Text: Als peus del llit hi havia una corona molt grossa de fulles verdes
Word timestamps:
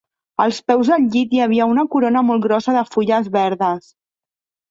Als 0.43 0.59
peus 0.69 0.87
del 0.91 1.03
llit 1.15 1.35
hi 1.35 1.41
havia 1.47 1.67
una 1.73 1.83
corona 1.95 2.25
molt 2.29 2.45
grossa 2.47 2.75
de 2.79 2.85
fulles 2.95 3.31
verdes 3.37 3.93